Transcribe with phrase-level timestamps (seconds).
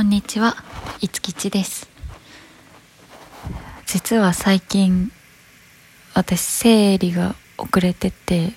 [0.00, 0.56] こんにちは、
[1.02, 1.86] いつきちです。
[3.84, 5.12] 実は最近、
[6.14, 8.54] 私、生理が遅れてて、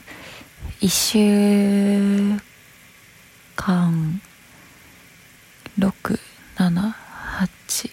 [0.79, 2.39] 一週
[3.57, 4.21] 間、
[5.77, 6.19] 6、
[6.55, 7.91] 7、8、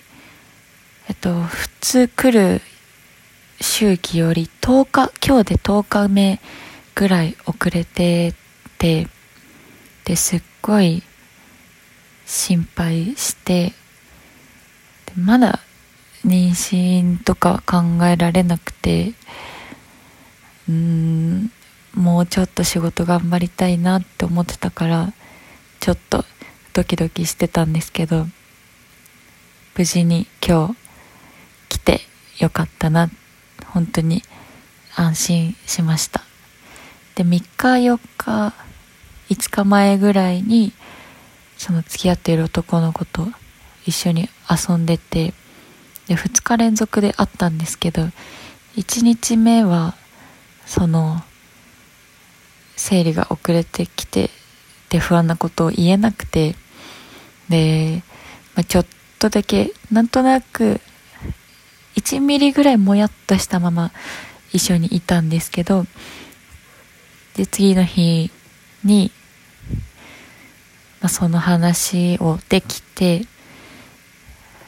[1.08, 2.62] えっと、普通来る
[3.60, 6.40] 周期より10日、今日で10日目
[6.94, 8.32] ぐらい遅れて
[8.78, 9.08] て、
[10.04, 11.02] で、すっごい
[12.30, 13.72] 心配して
[15.16, 15.58] まだ
[16.24, 19.14] 妊娠とか考えられなくて
[20.68, 21.50] うん
[21.92, 25.12] もうちょっと仕事頑張りたいなって思ってたから
[25.80, 26.24] ちょっと
[26.72, 28.26] ドキドキしてたんですけど
[29.76, 30.74] 無事に今日
[31.68, 32.00] 来て
[32.38, 33.10] よかったな。
[33.66, 34.22] 本当に
[34.94, 36.22] 安心しました。
[37.16, 38.54] で3日4日
[39.30, 40.72] 5日前ぐらいに
[41.60, 43.28] その付き合っている男の子と
[43.84, 45.34] 一緒に遊んでて、
[46.08, 48.04] で、2日連続で会ったんですけど、
[48.76, 49.94] 1日目は、
[50.64, 51.22] その、
[52.76, 54.30] 生理が遅れてきて、
[54.88, 56.56] で、不安なことを言えなくて、
[57.50, 58.02] で、
[58.54, 58.86] まあ、ちょっ
[59.18, 60.80] とだけ、なんとなく、
[61.96, 63.92] 1ミリぐらいもやっとしたまま
[64.50, 65.84] 一緒にいたんですけど、
[67.36, 68.30] で、次の日
[68.82, 69.12] に、
[71.00, 73.26] まあ、その話をできて、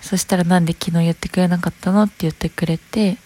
[0.01, 3.19] そしたらなんで昨日言ってくれなかったのって言ってくれて、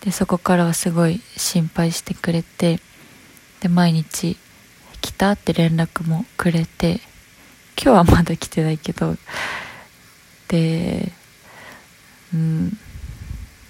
[0.00, 2.80] で、そこからはすごい心配してくれて、
[3.60, 4.36] で、毎日
[5.00, 7.00] 来たって連絡もくれて、
[7.76, 9.16] 今日はまだ来てないけど、
[10.48, 11.12] で、
[12.32, 12.78] うん、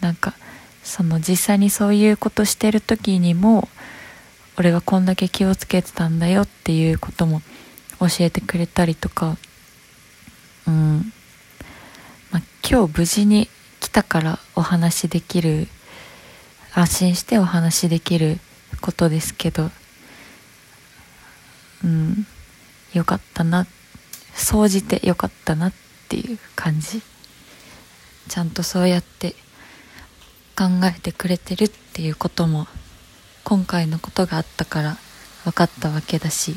[0.01, 0.35] なんか、
[0.83, 3.69] その実際にそういうことしてる時にも、
[4.59, 7.43] 俺がこんだけ気をつけてたんだよっていうことも
[8.00, 9.37] 教えてくれたりとか、
[10.67, 11.12] うん。
[12.31, 13.48] まあ、今日無事に
[13.81, 15.69] 来たからお話できる、
[16.75, 18.41] 安心してお話できる
[18.80, 19.70] ことですけど、
[21.85, 22.27] うん、
[22.92, 23.67] よかったな、
[24.35, 25.73] 総じてよかったなっ
[26.08, 27.02] ていう感じ。
[28.29, 29.36] ちゃんとそうやって
[30.57, 32.67] 考えてくれてるっていうことも、
[33.45, 34.96] 今回のことがあったから
[35.45, 36.57] 分かったわけだし、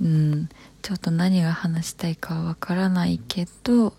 [0.00, 0.48] うん、
[0.90, 3.94] ちょっと何が話したいかわからないけど、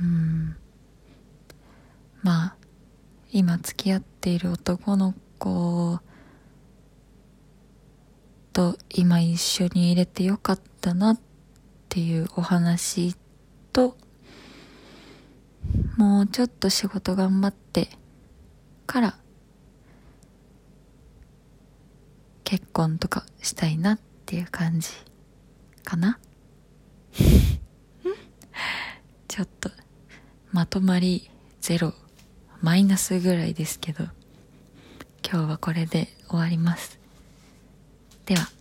[0.00, 0.56] うん、
[2.24, 2.56] まあ、
[3.30, 6.00] 今付き合っている男の子
[8.52, 11.20] と今一緒に入れてよかったなっ
[11.88, 13.14] ていうお話
[13.72, 13.96] と、
[15.96, 17.88] もうちょっと仕事頑張って
[18.84, 19.16] から
[22.42, 24.90] 結婚とかしたいなってていう感じ
[25.84, 26.18] かな？
[29.26, 29.70] ちょっと
[30.52, 31.30] まとまり
[31.62, 31.94] ゼロ
[32.60, 34.04] マイナスぐらいですけど
[35.24, 36.98] 今日はこれで終わります。
[38.26, 38.57] では。